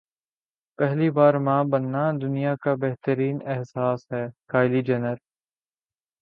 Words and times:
پہلی 0.79 1.09
بار 1.09 1.33
ماں 1.45 1.63
بننا 1.63 2.03
دنیا 2.21 2.53
کا 2.55 2.73
بہترین 2.81 3.37
احساس 3.45 4.11
ہے 4.11 4.25
کایلی 4.47 4.81
جینر 4.81 5.15